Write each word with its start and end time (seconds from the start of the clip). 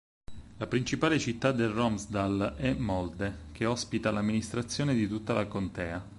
La 0.57 0.65
principale 0.65 1.19
città 1.19 1.51
del 1.51 1.69
Romsdal 1.69 2.55
è 2.57 2.73
Molde 2.73 3.49
che 3.51 3.67
ospita 3.67 4.09
l'amministrazione 4.09 4.95
di 4.95 5.07
tutta 5.07 5.33
la 5.33 5.45
contea. 5.45 6.03